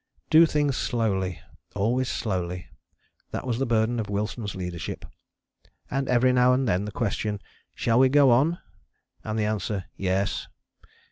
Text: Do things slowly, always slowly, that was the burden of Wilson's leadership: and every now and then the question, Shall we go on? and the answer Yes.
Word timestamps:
Do 0.31 0.47
things 0.47 0.75
slowly, 0.77 1.41
always 1.75 2.09
slowly, 2.09 2.65
that 3.29 3.45
was 3.45 3.59
the 3.59 3.67
burden 3.67 3.99
of 3.99 4.09
Wilson's 4.09 4.55
leadership: 4.55 5.05
and 5.91 6.09
every 6.09 6.33
now 6.33 6.53
and 6.53 6.67
then 6.67 6.85
the 6.85 6.91
question, 6.91 7.39
Shall 7.75 7.99
we 7.99 8.09
go 8.09 8.31
on? 8.31 8.57
and 9.23 9.37
the 9.37 9.45
answer 9.45 9.85
Yes. 9.95 10.47